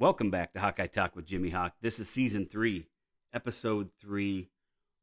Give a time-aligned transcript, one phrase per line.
[0.00, 1.72] Welcome back to Hawkeye Talk with Jimmy Hawk.
[1.82, 2.86] This is season three,
[3.34, 4.48] episode three.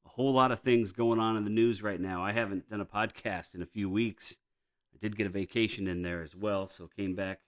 [0.05, 2.23] A whole lot of things going on in the news right now.
[2.23, 4.37] I haven't done a podcast in a few weeks.
[4.93, 7.41] I did get a vacation in there as well, so came back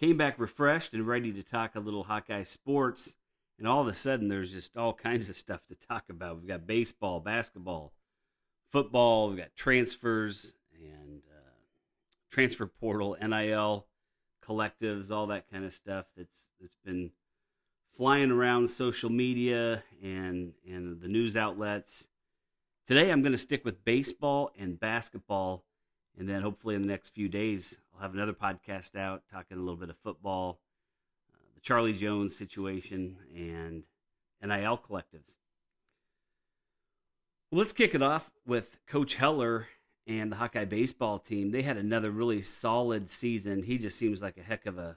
[0.00, 3.16] came back refreshed and ready to talk a little Hawkeye sports.
[3.58, 6.38] And all of a sudden, there's just all kinds of stuff to talk about.
[6.38, 7.92] We've got baseball, basketball,
[8.70, 11.50] football, we've got transfers and uh,
[12.30, 13.86] transfer portal, NIL
[14.46, 17.10] collectives, all that kind of stuff that's that's been
[17.96, 22.08] flying around social media and and the news outlets.
[22.86, 25.64] Today I'm going to stick with baseball and basketball
[26.18, 29.60] and then hopefully in the next few days I'll have another podcast out talking a
[29.60, 30.60] little bit of football,
[31.32, 33.86] uh, the Charlie Jones situation and
[34.42, 35.36] NIL collectives.
[37.52, 39.66] Let's kick it off with Coach Heller
[40.06, 43.62] and the Hawkeye baseball team, they had another really solid season.
[43.62, 44.96] He just seems like a heck of a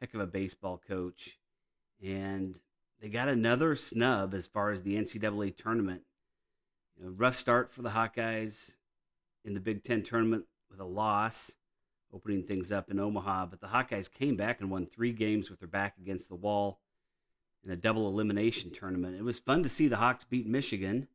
[0.00, 1.38] heck of a baseball coach.
[2.02, 2.56] And
[3.00, 6.02] they got another snub as far as the NCAA tournament.
[6.96, 8.76] You know, rough start for the Hawkeyes
[9.44, 11.52] in the Big Ten tournament with a loss,
[12.12, 13.46] opening things up in Omaha.
[13.46, 16.80] But the Hawkeyes came back and won three games with their back against the wall
[17.64, 19.16] in a double elimination tournament.
[19.16, 21.08] It was fun to see the Hawks beat Michigan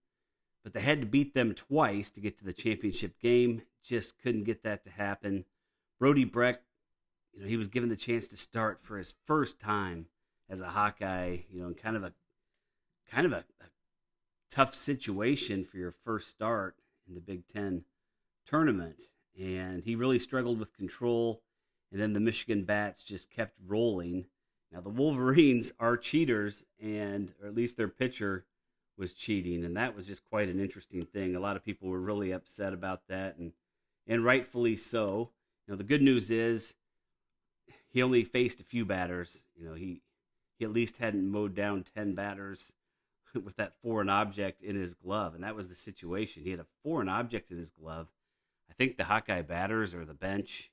[0.63, 3.63] but they had to beat them twice to get to the championship game.
[3.83, 5.45] Just couldn't get that to happen.
[5.99, 6.63] Brody Brecht,
[7.33, 10.07] you know, he was given the chance to start for his first time
[10.49, 12.13] as a Hawkeye, you know, in kind of a
[13.09, 13.65] kind of a, a
[14.49, 16.75] tough situation for your first start
[17.07, 17.85] in the Big Ten
[18.45, 19.03] tournament.
[19.39, 21.41] And he really struggled with control.
[21.91, 24.25] And then the Michigan Bats just kept rolling.
[24.71, 28.45] Now the Wolverines are cheaters, and or at least their pitcher
[29.01, 31.35] was cheating, and that was just quite an interesting thing.
[31.35, 33.51] A lot of people were really upset about that, and
[34.07, 35.31] and rightfully so.
[35.67, 36.75] You know, the good news is
[37.89, 39.43] he only faced a few batters.
[39.57, 40.03] You know, he
[40.57, 42.73] he at least hadn't mowed down ten batters
[43.33, 46.43] with that foreign object in his glove, and that was the situation.
[46.43, 48.07] He had a foreign object in his glove.
[48.69, 50.71] I think the Hawkeye batters or the bench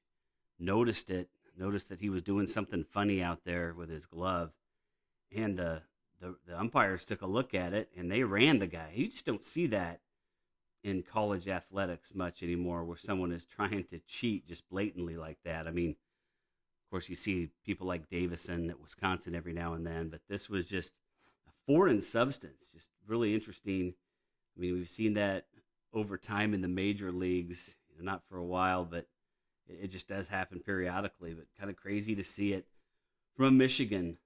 [0.58, 4.52] noticed it, noticed that he was doing something funny out there with his glove,
[5.34, 5.78] and uh,
[6.20, 8.92] the, the umpires took a look at it and they ran the guy.
[8.94, 10.00] You just don't see that
[10.84, 15.66] in college athletics much anymore where someone is trying to cheat just blatantly like that.
[15.66, 20.08] I mean, of course, you see people like Davison at Wisconsin every now and then,
[20.08, 20.98] but this was just
[21.46, 23.94] a foreign substance, just really interesting.
[24.56, 25.46] I mean, we've seen that
[25.92, 29.06] over time in the major leagues, not for a while, but
[29.68, 31.34] it just does happen periodically.
[31.34, 32.66] But kind of crazy to see it
[33.36, 34.16] from a Michigan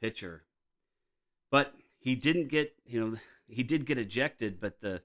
[0.00, 0.45] pitcher
[1.50, 3.16] but he didn't get, you know,
[3.48, 5.02] he did get ejected, but the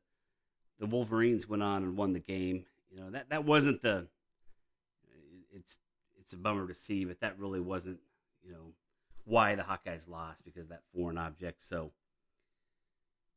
[0.79, 2.65] the Wolverines went on and won the game.
[2.89, 4.07] You know, that that wasn't the
[5.53, 5.79] it's
[6.19, 7.99] it's a bummer to see, but that really wasn't,
[8.43, 8.73] you know,
[9.25, 11.61] why the Hawkeyes lost because that foreign object.
[11.61, 11.91] So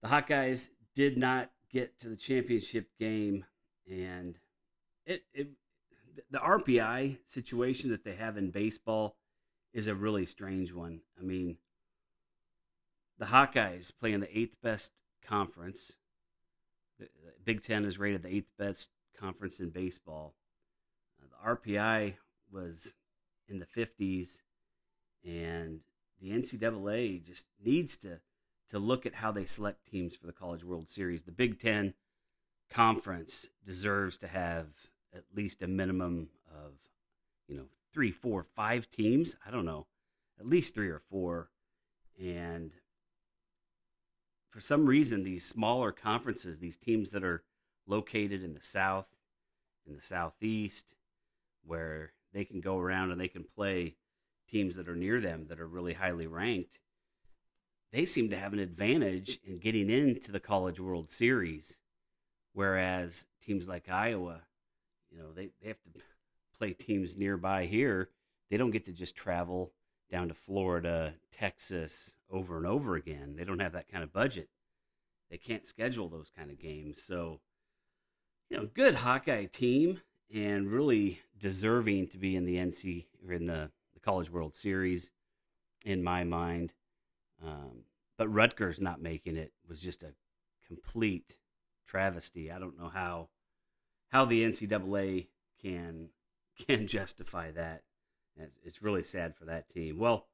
[0.03, 3.45] the Hawkeyes did not get to the championship game
[3.91, 4.39] and
[5.07, 5.49] it, it
[6.31, 9.17] the RPI situation that they have in baseball
[9.73, 11.01] is a really strange one.
[11.19, 11.57] I mean,
[13.19, 14.93] the Hawkeyes play in the eighth best
[15.27, 15.93] conference.
[16.99, 17.09] The
[17.45, 20.35] Big Ten is rated the eighth best conference in baseball.
[21.23, 22.15] Uh, the RPI
[22.53, 22.95] was
[23.49, 24.39] in the 50s,
[25.25, 25.81] and
[26.21, 28.21] the NCAA just needs to
[28.71, 31.23] to look at how they select teams for the College World Series.
[31.23, 31.95] The Big Ten
[32.71, 34.67] conference deserves to have
[35.15, 36.73] at least a minimum of,
[37.47, 39.37] you know, three, four, five teams.
[39.47, 39.87] I don't know,
[40.41, 41.51] at least three or four,
[42.21, 42.73] and
[44.55, 47.43] for some reason, these smaller conferences, these teams that are
[47.89, 49.09] located in the South,
[49.85, 50.95] in the Southeast,
[51.65, 53.97] where they can go around and they can play
[54.49, 56.79] teams that are near them that are really highly ranked,
[57.91, 61.81] they seem to have an advantage in getting into the College World Series.
[62.53, 64.43] Whereas teams like Iowa,
[65.11, 65.91] you know, they, they have to
[66.57, 68.09] play teams nearby here.
[68.53, 69.73] They don't get to just travel
[70.14, 73.34] down to Florida, Texas over and over again.
[73.37, 74.49] They don't have that kind of budget.
[75.28, 77.02] They can't schedule those kind of games.
[77.02, 77.40] So,
[78.49, 80.02] you know, good Hawkeye team
[80.32, 85.11] and really deserving to be in the NC or in the, the College World Series,
[85.84, 86.75] in my mind.
[87.44, 87.82] Um,
[88.16, 90.14] but Rutgers not making it was just a
[90.69, 91.38] complete
[91.88, 92.52] travesty.
[92.52, 93.31] I don't know how
[94.11, 95.26] how the NCAA
[95.61, 96.11] can
[96.69, 97.82] can justify that.
[98.65, 99.99] It's really sad for that team.
[99.99, 100.27] Well,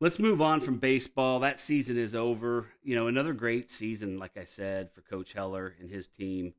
[0.00, 1.40] let's move on from baseball.
[1.40, 2.68] That season is over.
[2.82, 6.54] You know, another great season, like I said, for Coach Heller and his team.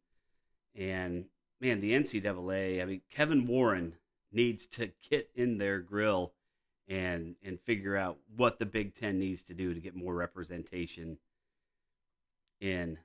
[0.75, 1.25] And
[1.59, 3.93] man, the NCAA, I mean, Kevin Warren
[4.31, 6.33] needs to get in their grill
[6.87, 11.17] and and figure out what the Big Ten needs to do to get more representation
[12.59, 12.97] in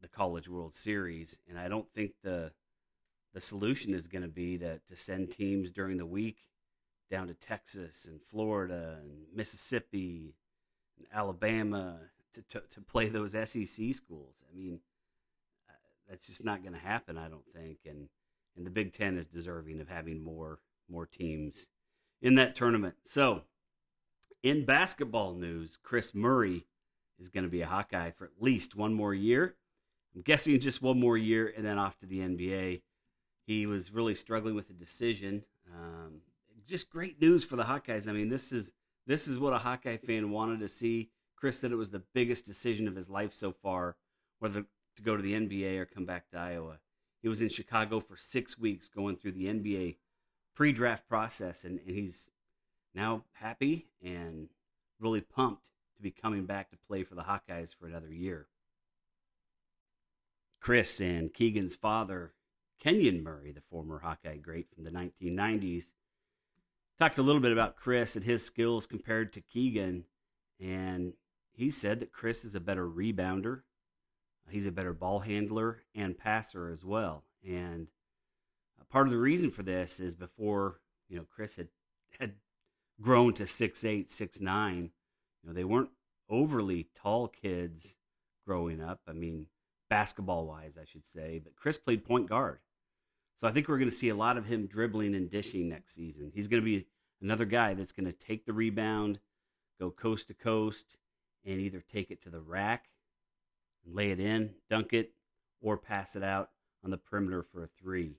[0.00, 1.38] the College World Series.
[1.48, 2.52] And I don't think the
[3.32, 6.38] the solution is going to be to to send teams during the week
[7.10, 10.34] down to Texas and Florida and Mississippi
[10.98, 11.98] and Alabama
[12.34, 14.34] to, to, to play those SEC schools.
[14.50, 14.80] I mean,
[15.68, 15.72] uh,
[16.08, 17.78] that's just not going to happen, I don't think.
[17.86, 18.08] And
[18.56, 21.70] and the Big Ten is deserving of having more more teams
[22.20, 22.94] in that tournament.
[23.02, 23.42] So,
[24.42, 26.66] in basketball news, Kris Murray
[27.18, 29.56] is going to be a Hawkeye for at least one more year.
[30.14, 32.82] I'm guessing just one more year, and then off to the NBA.
[33.46, 35.44] He was really struggling with a decision.
[35.72, 36.20] Um,
[36.66, 38.08] just great news for the Hawkeyes.
[38.08, 38.72] I mean, this is
[39.06, 41.10] this is what a Hawkeye fan wanted to see.
[41.36, 43.96] Kris said it was the biggest decision of his life so far,
[44.38, 44.64] whether
[44.96, 46.78] to go to the NBA or come back to Iowa.
[47.20, 49.96] He was in Chicago for six weeks going through the NBA
[50.54, 52.30] pre-draft process, and, and he's
[52.94, 54.48] now happy and
[55.00, 58.46] really pumped to be coming back to play for the Hawkeyes for another year.
[60.60, 62.32] Kris and Keegan's father,
[62.80, 65.92] Kenyon Murray, the former Hawkeye great from the 1990s,
[66.98, 70.04] talked a little bit about Kris and his skills compared to Keegan,
[70.60, 71.14] and
[71.52, 73.62] he said that Kris is a better rebounder.
[74.48, 77.24] He's a better ball handler and passer as well.
[77.46, 77.88] And
[78.94, 81.68] part of the reason for this is before you know Kris had
[82.20, 82.34] had
[83.00, 84.90] grown to six eight, six nine.
[85.42, 85.90] You know they weren't
[86.30, 87.96] overly tall kids
[88.46, 89.00] growing up.
[89.08, 89.46] I mean,
[89.90, 91.40] basketball wise, I should say.
[91.42, 92.60] But Kris played point guard,
[93.36, 95.94] so I think we're going to see a lot of him dribbling and dishing next
[95.94, 96.30] season.
[96.34, 96.86] He's going to be
[97.20, 99.18] another guy that's going to take the rebound,
[99.80, 100.98] go coast to coast,
[101.44, 102.86] and either take it to the rack,
[103.86, 105.12] lay it in, dunk it,
[105.60, 106.50] or pass it out
[106.84, 108.18] on the perimeter for a three.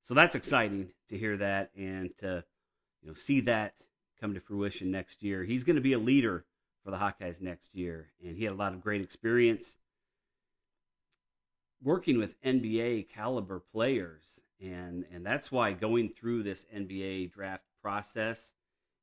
[0.00, 2.44] So that's exciting to hear that and to
[3.02, 3.74] you know see that
[4.20, 5.44] come to fruition next year.
[5.44, 6.44] He's going to be a leader
[6.84, 9.76] for the Hawkeyes next year, and he had a lot of great experience
[11.82, 18.52] working with NBA caliber players, and and that's why going through this NBA draft process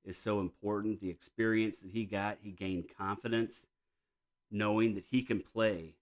[0.05, 1.01] is so important.
[1.01, 3.67] The experience that he got, he gained confidence,
[4.51, 5.95] knowing that he can play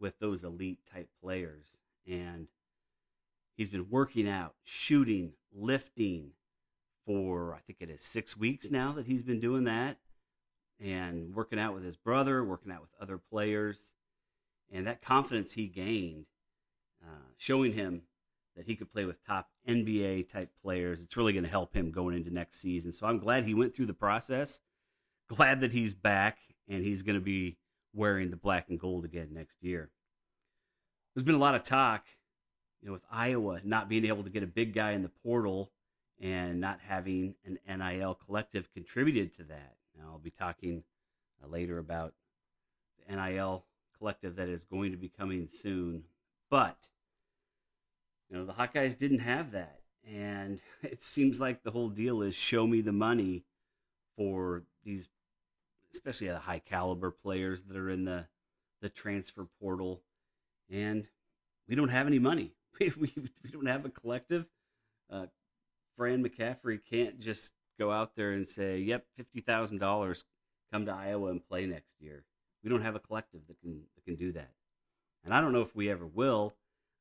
[0.00, 2.48] with those elite type players, and
[3.56, 6.32] He's been working out, shooting, lifting
[7.06, 9.96] for, I think it is six weeks now that he's been doing that
[10.78, 13.94] and working out with his brother, working out with other players.
[14.70, 16.26] And that confidence he gained,
[17.02, 18.02] uh, showing him
[18.56, 21.90] that he could play with top NBA type players, it's really going to help him
[21.90, 22.92] going into next season.
[22.92, 24.60] So I'm glad he went through the process.
[25.28, 27.58] Glad that he's back and he's going to be
[27.92, 29.90] wearing the black and gold again next year.
[31.14, 32.04] There's been a lot of talk
[32.80, 35.72] you know, with Iowa not being able to get a big guy in the portal
[36.20, 39.76] and not having an NIL collective contributed to that.
[39.98, 40.84] Now, I'll be talking
[41.42, 42.14] uh, later about
[42.98, 43.64] the NIL
[43.98, 46.04] collective that is going to be coming soon.
[46.50, 46.88] But,
[48.28, 49.80] you know, the Hawkeyes didn't have that.
[50.08, 53.44] And it seems like the whole deal is show me the money
[54.16, 55.08] for these,
[55.92, 58.26] especially the high caliber players that are in the,
[58.80, 60.02] the transfer portal.
[60.70, 61.08] And
[61.68, 62.52] we don't have any money.
[62.80, 64.46] we, we, we don't have a collective.
[65.10, 65.26] Uh,
[65.96, 70.24] Fran McCaffery can't just go out there and say, "Yep, fifty thousand dollars,
[70.72, 72.24] come to Iowa and play next year."
[72.66, 74.50] We don't have a collective that can that can do that,
[75.24, 76.52] and I don't know if we ever will.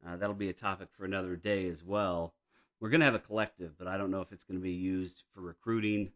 [0.05, 2.35] Uh, that'll be a topic for another day as well.
[2.79, 4.73] We're going to have a collective, but I don't know if it's going to be
[4.73, 6.11] used for recruiting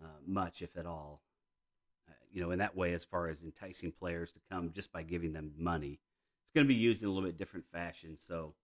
[0.00, 1.22] uh, much, if at all.
[2.08, 5.02] Uh, you know, in that way, as far as enticing players to come just by
[5.02, 5.98] giving them money,
[6.44, 8.16] it's going to be used in a little bit different fashion.
[8.16, 8.54] So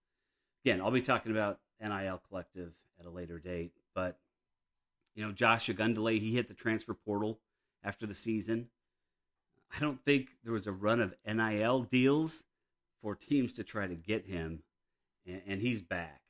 [0.64, 2.70] again, I'll be talking about NIL Collective
[3.00, 3.72] at a later date.
[3.96, 4.16] But,
[5.16, 7.40] you know, Josh Ogundele, he hit the transfer portal
[7.82, 8.68] after the season.
[9.74, 12.44] I don't think there was a run of NIL deals
[13.00, 14.62] for teams to try to get him,
[15.26, 16.20] and, and he's back.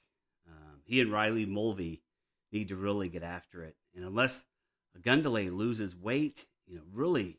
[0.47, 2.03] Um, he and Riley Mulvey
[2.53, 3.77] need to really get after it.
[3.95, 4.47] And unless
[4.99, 7.39] Ogundele loses weight, you know, really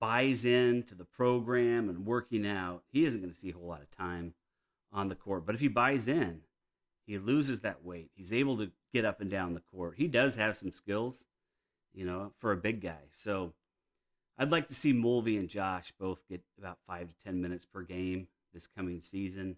[0.00, 3.82] buys into the program and working out, he isn't going to see a whole lot
[3.82, 4.34] of time
[4.92, 5.46] on the court.
[5.46, 6.40] But if he buys in,
[7.06, 8.10] he loses that weight.
[8.14, 9.94] He's able to get up and down the court.
[9.96, 11.24] He does have some skills,
[11.92, 13.02] you know, for a big guy.
[13.12, 13.52] So
[14.40, 17.82] I'd like to see Mulvey and Josh both get about five to 10 minutes per
[17.82, 19.56] game this coming season.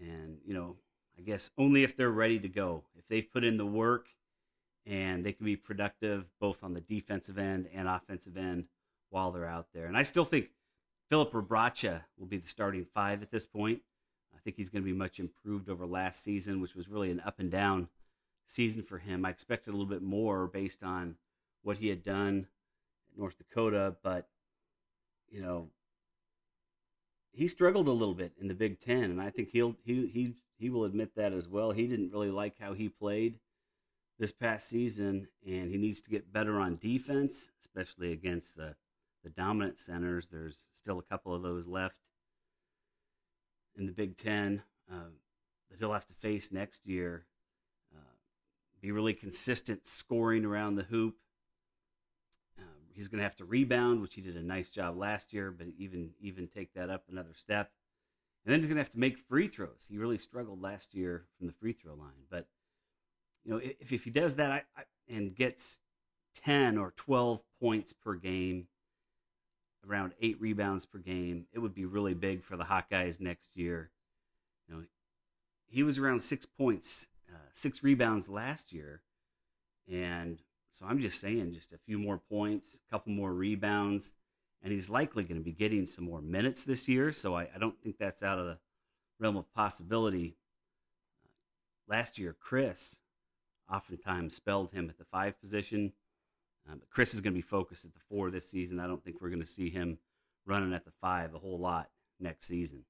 [0.00, 0.76] And, you know,
[1.18, 2.84] I guess only if they're ready to go.
[2.96, 4.06] If they've put in the work
[4.86, 8.64] and they can be productive both on the defensive end and offensive end
[9.10, 9.84] while they're out there.
[9.84, 10.48] And I still think
[11.10, 13.82] Filip Rebraca will be the starting five at this point.
[14.34, 17.20] I think he's going to be much improved over last season, which was really an
[17.20, 17.88] up and down
[18.46, 19.26] season for him.
[19.26, 21.16] I expected a little bit more based on
[21.62, 22.46] what he had done
[23.16, 24.28] North Dakota, but
[25.28, 25.68] you know,
[27.32, 30.34] he struggled a little bit in the Big Ten, and I think he'll he he
[30.58, 31.72] he will admit that as well.
[31.72, 33.38] He didn't really like how he played
[34.18, 38.76] this past season, and he needs to get better on defense, especially against the
[39.24, 40.28] the dominant centers.
[40.28, 41.96] There's still a couple of those left
[43.76, 45.10] in the Big Ten uh,
[45.70, 47.24] that he'll have to face next year.
[47.94, 48.14] Uh,
[48.80, 51.16] be really consistent scoring around the hoop.
[52.94, 55.68] He's going to have to rebound, which he did a nice job last year, but
[55.78, 57.70] even even take that up another step.
[58.44, 59.86] And then he's going to have to make free throws.
[59.88, 62.46] He really struggled last year from the free throw line, but
[63.44, 65.78] you know if if he does that I, I, and gets
[66.44, 68.68] ten or twelve points per game
[69.88, 71.46] around eight rebounds per game.
[71.52, 73.90] It would be really big for the Hawkeyes next year.
[74.68, 74.82] You know,
[75.66, 79.02] he was around six points, uh, six rebounds last year,
[79.90, 80.40] and
[80.72, 84.14] so I'm just saying, just a few more points, a couple more rebounds,
[84.62, 87.12] and he's likely going to be getting some more minutes this year.
[87.12, 88.58] So I, I don't think that's out of the
[89.20, 90.34] realm of possibility.
[91.86, 93.00] last year, Kris
[93.70, 95.92] oftentimes spelled him at the five position.
[96.70, 98.80] Um, but Kris is going to be focused at the four this season.
[98.80, 99.98] I don't think we're going to see him
[100.46, 102.84] running at the five a whole lot next season.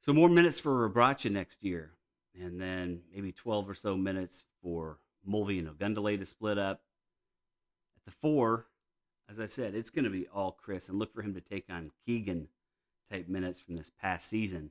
[0.00, 1.92] So more minutes for Rebraca next year,
[2.34, 6.82] and then maybe 12 or so minutes for Mulvey and Ogundele to split up.
[7.96, 8.66] At the four,
[9.28, 11.66] as I said, it's going to be all Kris, and look for him to take
[11.70, 12.48] on Keegan
[13.10, 14.70] type minutes from this past season.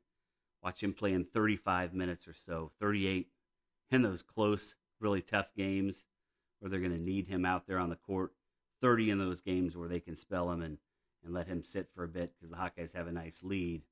[0.63, 3.27] Watch him play in 35 minutes or so, 38
[3.91, 6.05] in those close, really tough games
[6.59, 8.33] where they're going to need him out there on the court.
[8.81, 10.77] 30 in those games where they can spell him and,
[11.23, 13.83] and let him sit for a bit because the Hawkeyes have a nice lead.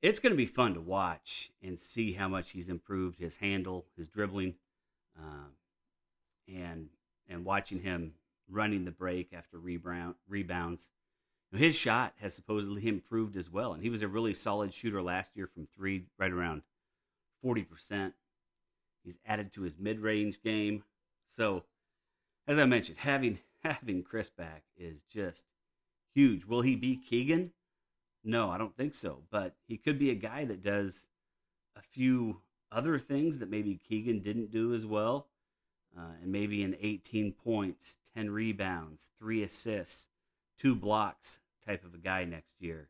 [0.00, 3.86] It's going to be fun to watch and see how much he's improved his handle,
[3.96, 4.54] his dribbling,
[5.18, 5.48] uh,
[6.48, 6.88] and
[7.28, 8.14] and watching him
[8.48, 10.90] running the break after rebound, rebounds.
[11.52, 15.36] His shot has supposedly improved as well, and he was a really solid shooter last
[15.36, 16.62] year from three, right around
[17.44, 18.12] 40%.
[19.02, 20.84] He's added to his mid range game.
[21.34, 21.64] So,
[22.46, 25.44] as I mentioned, having having Kris back is just
[26.14, 26.44] huge.
[26.44, 27.52] Will he be Keegan?
[28.24, 29.22] No, I don't think so.
[29.30, 31.08] But he could be a guy that does
[31.76, 35.26] a few other things that maybe Keegan didn't do as well.
[35.96, 40.08] Uh, and maybe an 18 points, 10 rebounds, three assists,
[40.58, 42.88] two blocks type of a guy next year.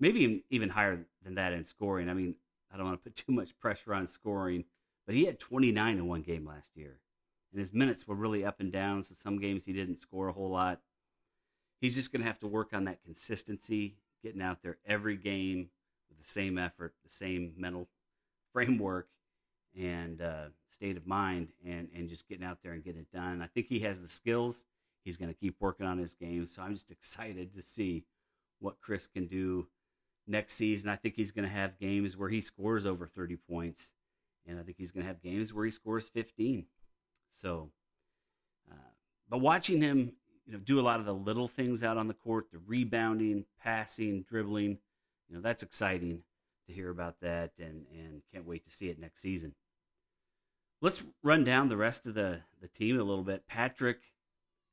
[0.00, 2.08] Maybe even higher than that in scoring.
[2.08, 2.34] I mean,
[2.72, 4.64] I don't want to put too much pressure on scoring,
[5.06, 6.98] but he had 29 in one game last year
[7.54, 9.02] and his minutes were really up and down.
[9.04, 10.80] So some games he didn't score a whole lot.
[11.80, 13.94] He's just going to have to work on that consistency,
[14.24, 15.70] getting out there every game
[16.08, 17.88] with the same effort, the same mental
[18.54, 19.08] framework
[19.78, 23.42] and uh, state of mind, and and just getting out there and getting it done.
[23.42, 24.64] I think he has the skills.
[25.04, 26.46] He's going to keep working on his game.
[26.46, 28.04] So I'm just excited to see
[28.60, 29.66] what Kris can do
[30.26, 30.88] next season.
[30.88, 33.92] I think he's going to have games where he scores over 30 points,
[34.46, 36.64] and I think he's going to have games where he scores 15.
[37.30, 37.68] So,
[38.70, 38.76] uh,
[39.28, 40.12] but watching him,
[40.46, 43.44] you know, do a lot of the little things out on the court, the rebounding,
[43.62, 44.78] passing, dribbling,
[45.28, 46.22] you know, that's exciting
[46.66, 49.54] to hear about that, and and can't wait to see it next season.
[50.80, 53.46] Let's run down the rest of the the team a little bit.
[53.46, 54.00] Patrick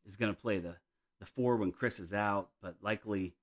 [0.05, 0.75] is going to play the
[1.19, 3.35] the four when Kris is out, but likely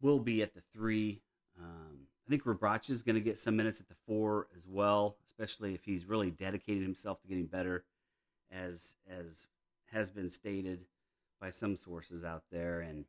[0.00, 1.20] will be at the three.
[1.58, 5.16] Um, I think Rebraca is going to get some minutes at the four as well,
[5.26, 7.84] especially if he's really dedicated himself to getting better
[8.50, 9.46] as as
[9.92, 10.80] has been stated
[11.40, 13.04] by some sources out there, and,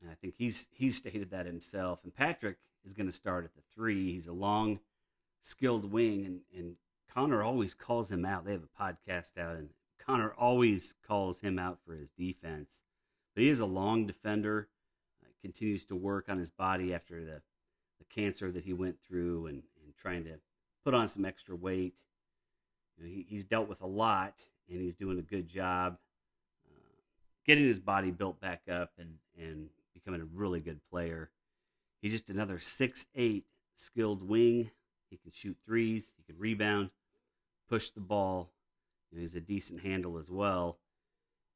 [0.00, 2.00] and I think he's he's stated that himself.
[2.04, 4.12] And Patrick is going to start at the three.
[4.12, 4.80] He's a long,
[5.40, 6.76] skilled wing, and and
[7.12, 8.44] Connor always calls him out.
[8.44, 9.70] They have a podcast out, and
[10.04, 12.82] Connor always calls him out for his defense.
[13.34, 14.68] But he is a long defender.
[15.24, 17.42] Uh, continues to work on his body after the
[17.98, 20.34] the cancer that he went through, and and trying to
[20.84, 21.98] put on some extra weight.
[22.96, 24.34] You know, he, he's dealt with a lot,
[24.68, 25.98] and he's doing a good job
[26.66, 26.74] uh,
[27.46, 31.30] getting his body built back up and, and becoming a really good player.
[32.00, 34.70] He's just another six eight skilled wing.
[35.10, 36.12] He can shoot threes.
[36.16, 36.90] He can rebound,
[37.68, 38.50] push the ball.
[39.14, 40.78] He's a decent handle as well.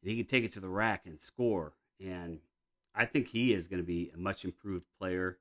[0.02, 1.75] And he can take it to the rack and score.
[2.00, 2.38] And
[2.94, 5.38] I think he is going to be a much improved player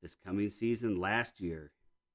[0.00, 1.00] this coming season.
[1.00, 1.72] Last year,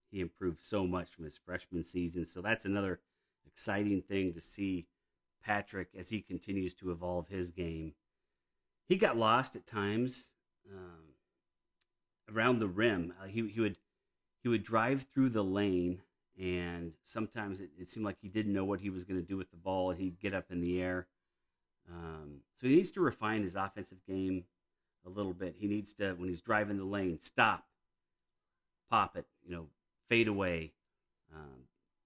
[0.09, 2.25] he improved so much from his freshman season.
[2.25, 3.01] So that's another
[3.45, 4.87] exciting thing to see
[5.43, 7.93] Patrick as he continues to evolve his game.
[8.87, 10.31] He got lost at times
[10.71, 11.14] um,
[12.33, 13.13] around the rim.
[13.21, 13.77] Uh, he he would
[14.41, 16.01] he would drive through the lane
[16.39, 19.37] and sometimes it, it seemed like he didn't know what he was going to do
[19.37, 21.07] with the ball, and he'd get up in the air.
[21.89, 24.45] Um, so he needs to refine his offensive game
[25.05, 25.55] a little bit.
[25.57, 27.65] He needs to, when he's driving the lane, stop,
[28.89, 29.67] pop it, you know,
[30.09, 30.73] fade away,
[31.33, 31.63] um,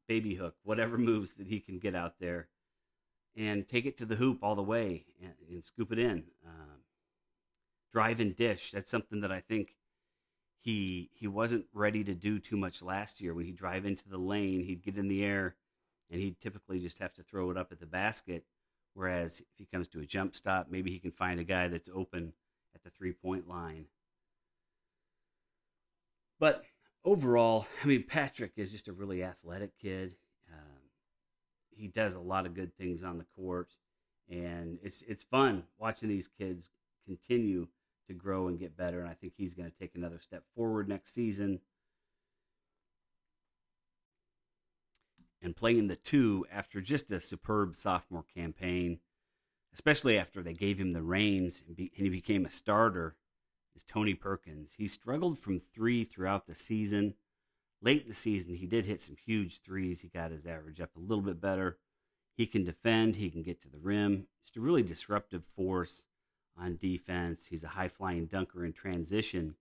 [0.07, 2.49] baby hook, whatever moves that he can get out there,
[3.35, 6.23] and take it to the hoop all the way and, and scoop it in.
[6.45, 6.83] Um,
[7.91, 8.71] drive and dish.
[8.71, 9.75] That's something that I think
[10.59, 13.33] he he wasn't ready to do too much last year.
[13.33, 15.55] When he'd drive into the lane, he'd get in the air,
[16.11, 18.43] and he'd typically just have to throw it up at the basket.
[18.93, 21.89] Whereas if he comes to a jump stop, maybe he can find a guy that's
[21.93, 22.33] open
[22.75, 23.85] at the three point line.
[26.39, 26.65] But
[27.05, 30.15] overall, I mean, Patrick is just a really athletic kid.
[30.51, 30.81] Um,
[31.69, 33.69] he does a lot of good things on the court,
[34.29, 36.69] and it's it's fun watching these kids
[37.05, 37.67] continue
[38.09, 38.99] to grow and get better.
[38.99, 41.61] And I think he's going to take another step forward next season.
[45.41, 48.99] And playing the two after just a superb sophomore campaign,
[49.73, 53.15] especially after they gave him the reins and, be, and he became a starter,
[53.73, 54.75] is Tony Perkins.
[54.77, 57.13] He struggled from three throughout the season.
[57.81, 60.01] Late in the season, he did hit some huge threes.
[60.01, 61.77] He got his average up a little bit better.
[62.35, 64.27] He can defend, he can get to the rim.
[64.43, 66.05] Just a really disruptive force
[66.59, 67.47] on defense.
[67.47, 69.55] He's a high flying dunker in transition.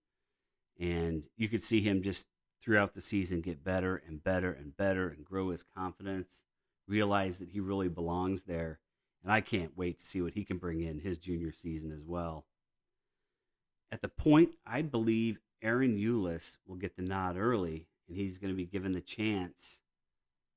[0.79, 2.27] And you could see him just
[2.61, 6.43] throughout the season get better and better and better and grow his confidence,
[6.87, 8.79] realize that he really belongs there.
[9.23, 12.03] And I can't wait to see what he can bring in his junior season as
[12.05, 12.45] well.
[13.91, 18.53] At the point, I believe Ahron Ulis will get the nod early, and he's going
[18.53, 19.79] to be given the chance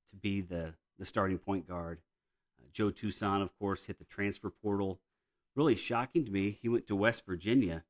[0.09, 1.99] to be the, the starting point guard.
[2.59, 4.99] Uh, Joe Toussaint, of course, hit the transfer portal.
[5.55, 6.57] Really shocking to me.
[6.61, 7.83] He went to West Virginia,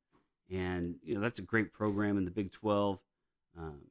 [0.51, 2.99] and you know that's a great program in the Big 12.
[3.57, 3.81] Um,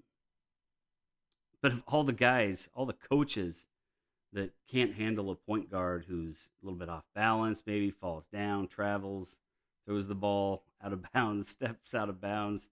[1.63, 3.69] but of all the guys, all the coaches
[4.33, 8.67] that can't handle a point guard who's a little bit off balance, maybe falls down,
[8.67, 9.39] travels,
[9.87, 12.69] throws the ball out of bounds, steps out of bounds.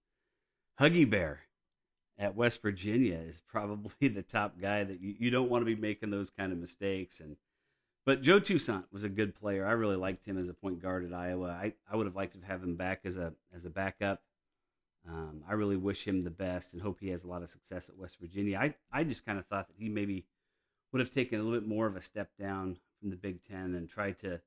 [0.79, 1.41] Huggy Bear
[2.19, 5.81] at West Virginia is probably the top guy that you, you don't want to be
[5.81, 7.21] making those kind of mistakes.
[7.21, 7.37] And
[8.07, 9.67] but Joe Toussaint was a good player.
[9.67, 11.49] I really liked him as a point guard at Iowa.
[11.49, 14.23] I, I would have liked to have him back as a as a backup.
[15.09, 17.89] Um, I really wish him the best and hope he has a lot of success
[17.89, 18.59] at West Virginia.
[18.59, 20.27] I, I just kind of thought that he maybe
[20.93, 23.75] would have taken a little bit more of a step down from the Big Ten
[23.75, 24.41] and tried to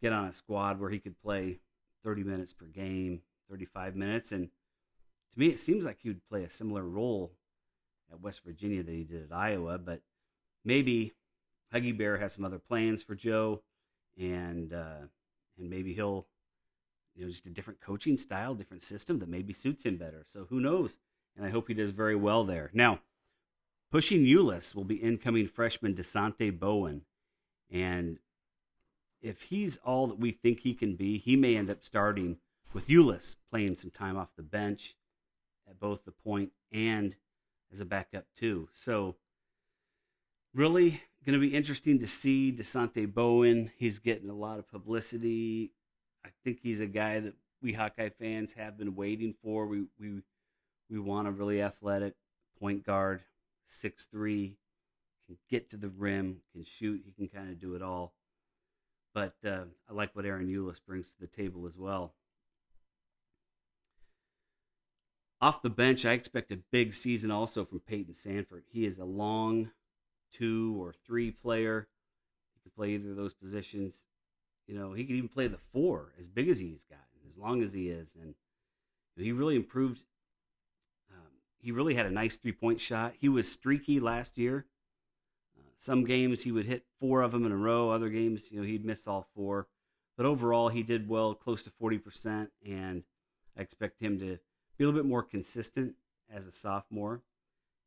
[0.00, 1.58] get on a squad where he could play
[2.02, 4.32] 30 minutes per game, 35 minutes.
[4.32, 4.48] And
[5.32, 7.32] to me, it seems like he would play a similar role
[8.10, 9.78] at West Virginia that he did at Iowa.
[9.78, 10.00] But
[10.64, 11.12] maybe
[11.74, 13.62] Huggy Bear has some other plans for Joe,
[14.18, 15.06] and uh,
[15.58, 16.26] and maybe he'll,
[17.14, 20.24] you know, just a different coaching style, different system that maybe suits him better.
[20.26, 20.98] So who knows?
[21.36, 22.70] And I hope he does very well there.
[22.72, 23.00] Now,
[23.90, 27.02] pushing Ulis will be incoming freshman Dasonte Bowen,
[27.70, 28.18] and
[29.22, 32.38] if he's all that we think he can be, he may end up starting
[32.72, 34.96] with Ulis playing some time off the bench
[35.68, 37.16] at both the point and
[37.72, 38.68] as a backup too.
[38.72, 39.16] So
[40.54, 43.70] really going to be interesting to see Dasonte Bowen.
[43.76, 45.72] He's getting a lot of publicity.
[46.24, 49.66] I think he's a guy that we Hawkeye fans have been waiting for.
[49.66, 50.22] We we
[50.88, 52.14] we want a really athletic
[52.58, 53.22] point guard,
[53.64, 54.56] six three,
[55.26, 57.02] can get to the rim, can shoot.
[57.04, 58.14] He can kind of do it all.
[59.14, 62.14] But uh, I like what Ahron Ulis brings to the table as well.
[65.40, 68.62] Off the bench, I expect a big season also from Payton Sandfort.
[68.70, 69.70] He is a long
[70.32, 71.88] two or three player.
[72.54, 74.04] He could play either of those positions.
[74.66, 77.62] You know, he could even play the four, as big as he's gotten, as long
[77.62, 78.16] as he is.
[78.20, 78.34] And
[79.16, 80.00] he really improved.
[81.10, 81.26] Um,
[81.58, 83.14] he really had a nice three point shot.
[83.18, 84.66] He was streaky last year.
[85.80, 87.88] Some games he would hit four of them in a row.
[87.88, 89.66] Other games, you know, he'd miss all four.
[90.14, 92.48] But overall, he did well, close to 40%.
[92.68, 93.02] And
[93.56, 94.38] I expect him to
[94.76, 95.94] be a little bit more consistent
[96.30, 97.22] as a sophomore.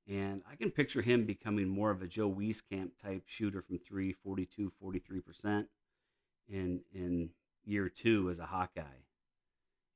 [0.08, 4.12] And I can picture him becoming more of a Joe Wieskamp type shooter from three,
[4.12, 5.66] 42, 43%
[6.50, 7.30] in, in
[7.64, 8.84] year two as a Hawkeye.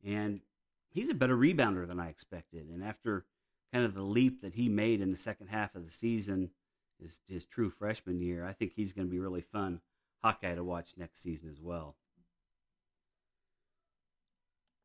[0.06, 0.42] And
[0.90, 2.70] he's a better rebounder than I expected.
[2.70, 3.26] And after
[3.74, 6.52] kind of the leap that he made in the second half of the season,
[7.00, 8.46] his his true freshman year.
[8.46, 9.82] I think he's going to be really fun
[10.24, 11.96] Hawkeye to watch next season as well.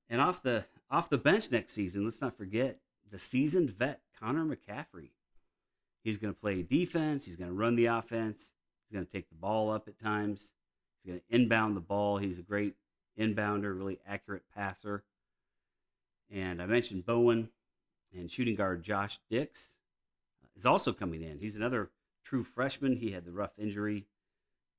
[0.09, 2.79] And off the off the bench next season, let's not forget
[3.12, 5.11] the seasoned vet Connor McCaffery.
[6.03, 7.27] He's going to play defense.
[7.27, 8.53] He's going to run the offense.
[8.88, 10.51] He's going to take the ball up at times.
[11.05, 12.16] He's going to inbound the ball.
[12.16, 12.75] He's a great
[13.18, 15.05] inbounder, really accurate passer.
[16.31, 17.51] And I mentioned Bowen
[18.16, 19.79] and shooting guard Josh Dix
[20.42, 21.38] uh, is also coming in.
[21.38, 21.90] He's another
[22.25, 22.96] true freshman.
[22.96, 24.07] He had the rough injury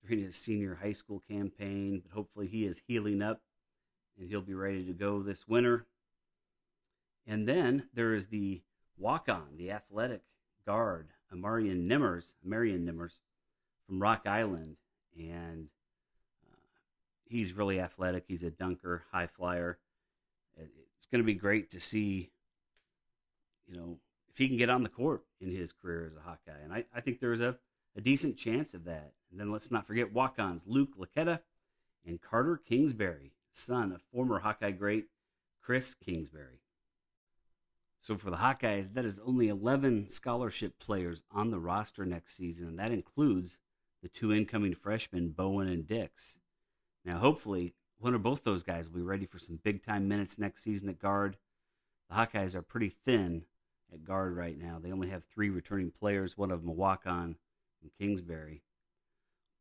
[0.05, 3.41] during his senior high school campaign, but hopefully he is healing up
[4.17, 5.85] and he'll be ready to go this winter.
[7.25, 8.61] And then there is the
[8.97, 10.21] walk on, the athletic
[10.65, 13.13] guard, Amarian Nimmers, Marion Nimmers
[13.87, 14.77] from Rock Island.
[15.17, 15.67] And
[16.51, 16.55] uh,
[17.25, 18.25] he's really athletic.
[18.27, 19.77] He's a dunker, high flyer.
[20.57, 22.31] It's going to be great to see,
[23.67, 23.97] you know,
[24.31, 26.63] if he can get on the court in his career as a Hawkeye.
[26.63, 27.57] And I, I think there's a,
[27.95, 29.13] a decent chance of that.
[29.31, 31.39] And then let's not forget walk ons Luke Laketta
[32.05, 35.05] and Carter Kingsbury, son of former Hawkeye great
[35.61, 36.62] Chris Kingsbury.
[38.03, 42.67] So for the Hawkeyes, that is only 11 scholarship players on the roster next season,
[42.67, 43.59] and that includes
[44.01, 46.35] the two incoming freshmen, Bowen and Dix.
[47.05, 50.37] Now, hopefully, one or both those guys will be ready for some big time minutes
[50.37, 51.37] next season at guard.
[52.09, 53.43] The Hawkeyes are pretty thin
[53.93, 54.79] at guard right now.
[54.83, 57.37] They only have three returning players, one of them a walk on
[57.81, 58.63] in Kingsbury.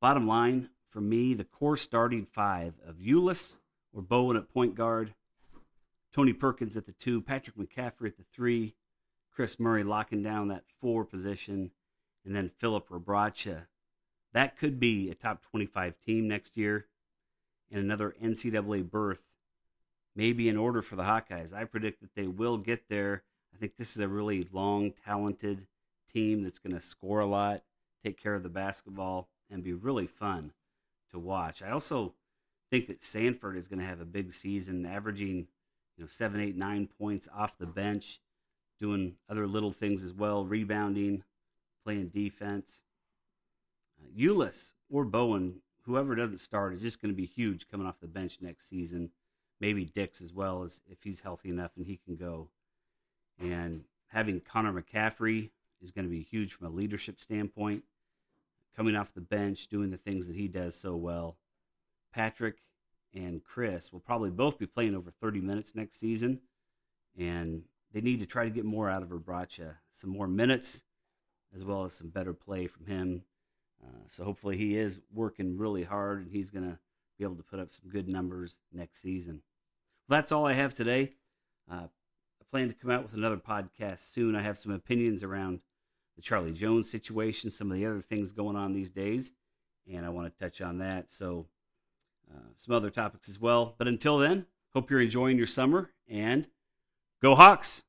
[0.00, 3.55] Bottom line, for me, the core starting five of Ulis
[3.92, 5.14] or Bowen at point guard,
[6.12, 8.75] Tony Perkins at the two, Patrick McCaffery at the three,
[9.35, 11.70] Kris Murray locking down that four position,
[12.25, 13.66] and then Filip Rebraca.
[14.33, 16.87] That could be a top 25 team next year
[17.70, 19.25] and another NCAA berth,
[20.14, 21.55] maybe in order for the Hawkeyes.
[21.55, 23.22] I predict that they will get there.
[23.55, 25.66] I think this is a really long, talented
[26.12, 27.62] team that's going to score a lot,
[28.05, 30.53] take care of the basketball, and be really fun
[31.11, 31.62] to watch.
[31.62, 32.14] I also
[32.70, 35.46] think that Sandfort is going to have a big season, averaging
[35.96, 38.20] you know seven, eight, nine points off the bench,
[38.81, 41.22] doing other little things as well, rebounding,
[41.85, 42.83] playing defense.
[44.00, 44.50] Uh,
[44.90, 48.38] or Bowen, whoever doesn't start, is just going to be huge coming off the bench
[48.40, 49.11] next season.
[49.61, 52.48] Maybe Dix as well as if he's healthy enough and he can go.
[53.38, 55.50] And having Connor McCaffery
[55.81, 57.85] is going to be huge from a leadership standpoint.
[58.76, 61.37] Coming off the bench, doing the things that he does so well.
[62.12, 62.57] Patrick
[63.14, 66.40] and Kris will probably both be playing over 30 minutes next season.
[67.18, 70.83] And they need to try to get more out of Rebraca, some more minutes,
[71.55, 73.22] as well as some better play from him.
[73.85, 76.79] Uh, so hopefully he is working really hard and he's going to
[77.18, 79.42] be able to put up some good numbers next season.
[80.09, 81.12] Well, that's all I have today.
[81.70, 84.35] Uh, I plan to come out with another podcast soon.
[84.35, 85.61] I have some opinions around
[86.16, 89.33] the Charlie Jones situation, some of the other things going on these days,
[89.90, 91.11] and I want to touch on that.
[91.11, 91.46] So
[92.35, 93.75] Uh, some other topics as well.
[93.79, 96.49] But until then, hope you're enjoying your summer and
[97.23, 97.83] go Hawks!